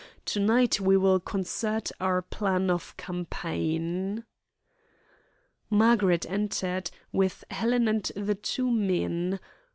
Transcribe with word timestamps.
To 0.25 0.39
night 0.39 0.79
we 0.79 0.97
will 0.97 1.19
concert 1.19 1.91
our 2.01 2.23
plan 2.23 2.71
of 2.71 2.97
campaign." 2.97 4.25
Margaret 5.69 6.25
entered, 6.27 6.89
with 7.11 7.43
Helen 7.51 7.87
and 7.87 8.05
the 8.15 8.33
two 8.33 8.71
men. 8.71 9.39